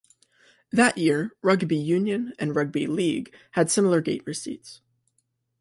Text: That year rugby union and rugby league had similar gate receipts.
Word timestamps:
That 0.71 0.97
year 0.97 1.35
rugby 1.43 1.77
union 1.77 2.33
and 2.39 2.55
rugby 2.55 2.87
league 2.87 3.31
had 3.51 3.69
similar 3.69 4.01
gate 4.01 4.23
receipts. 4.25 4.81